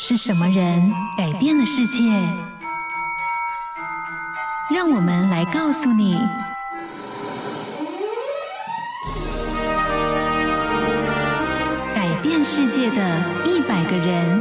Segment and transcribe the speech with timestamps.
[0.00, 2.04] 是什么人改变了世界？
[4.72, 6.16] 让我们来告诉你：
[11.96, 14.40] 改变世界的一百个人。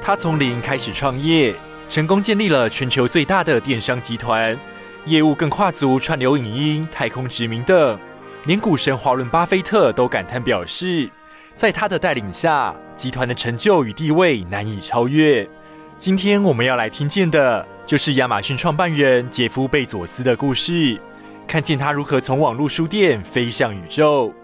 [0.00, 1.54] 他从零开始创业，
[1.88, 4.58] 成功建立了全球最大的电商集团，
[5.04, 7.96] 业务更跨足串流影音、太空殖民等。
[8.44, 11.08] 连股神华伦巴菲特都感叹表示，
[11.54, 15.48] 在他的带领下，集团的成就与地位难以超越。
[15.96, 21.00] 今天我们要来听见的，就是亚马逊创办人杰夫·贝佐斯的故事，
[21.46, 24.34] 看见他如何从网络书店飞向宇宙。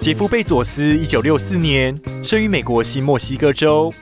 [0.00, 3.92] 杰夫·贝佐斯一九六四年生于美国新墨西哥州，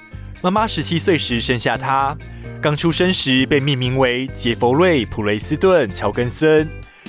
[0.40, 2.16] 妈妈十七岁时生下他，
[2.62, 6.66] 刚出生时被命名为杰佛瑞·普雷斯顿·乔根森。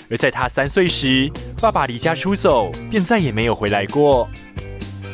[0.10, 1.32] 而在他三岁时，
[1.62, 4.28] 爸爸离家出走，便再也没有回来过。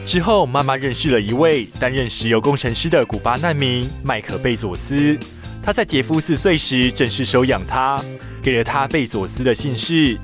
[0.05, 5.17] 之后，妈妈认识了一位担任石油工程师的古巴难民麦可贝佐斯。
[5.61, 7.99] 他在杰夫四岁时正式收养他，
[8.41, 10.17] 给了他贝佐斯的姓氏。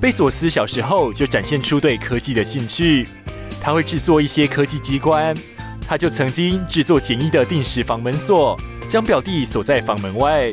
[0.00, 3.06] 贝佐斯小时候就展现出对科技的兴趣，
[3.60, 5.36] 他会制作一些科技机关。
[5.86, 10.52] 他就曾经制作简易的定时房门锁，将表弟锁在房门外。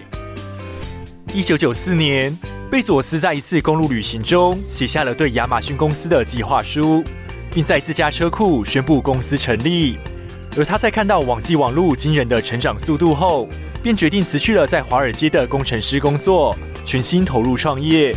[1.33, 2.37] 一九九四年。
[2.71, 7.03] 贝佐斯在一次公路旅行中写下了对亚马逊公司的计划书，
[7.51, 9.97] 并在自家车库宣布公司成立。
[10.55, 13.49] 而他在看到网际网路惊人的成长速度后，
[13.81, 18.15] 便决定辞去了在华尔街的工程师工作，全心投入创业。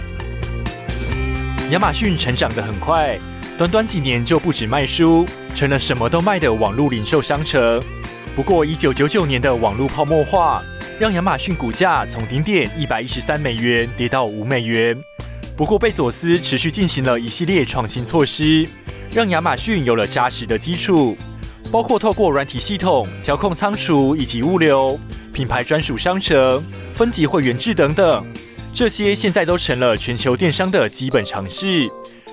[1.71, 3.19] 亚马逊成长得很快，
[3.57, 7.83] 短短几年就不止卖书，成了什么都卖的网络零售商城。
[8.37, 10.63] 不过，一九九九年的网络泡沫化。
[11.03, 14.97] 让亚马逊股价从顶点一百一十三美元跌到五美元。
[15.57, 18.65] 不过，贝佐斯持续进行了一系列创新措施，
[19.11, 21.17] 让亚马逊有了扎实的基础，
[21.73, 24.97] 包括透过软体系统调控仓储以及物流、
[25.33, 26.63] 品牌专属商城、
[26.95, 28.25] 分级会员制等等。
[28.73, 31.91] 这些现在都成了全球电商的基本常识。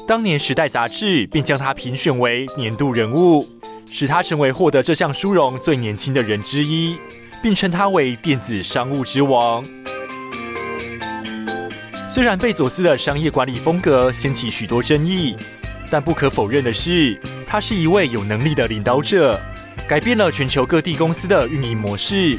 [0.07, 3.49] 当年《时代》杂志便将他评选为年度人物，
[3.91, 6.97] 使他成为获得这项殊荣最年轻的人之一。
[7.41, 9.63] 并称他为电子商务之王。
[12.07, 15.35] 虽然贝佐斯的商业管理风格掀起许多争议，
[15.91, 19.39] 但不可否认的是，他是一位有能力的领导者，
[19.87, 22.37] 改变了全球各地公司的运营模式。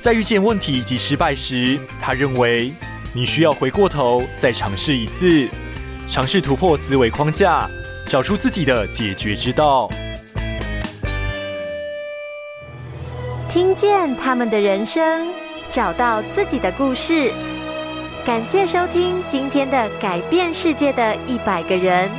[0.00, 2.72] 在遇见问题及失败时，他认为
[3.12, 5.46] 你需要回过头再尝试一次，
[6.08, 7.68] 尝试突破思维框架，
[8.06, 9.88] 找出自己的解决之道。
[13.52, 15.28] 听见他们的人生，
[15.70, 17.30] 找到自己的故事。
[18.24, 22.10] 感谢收听今天的改变世界的一百个人。